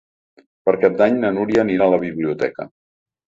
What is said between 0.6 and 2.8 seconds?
Per Cap d'Any na Núria anirà a la biblioteca.